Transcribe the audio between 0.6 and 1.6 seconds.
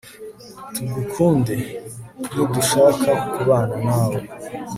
tugukunde,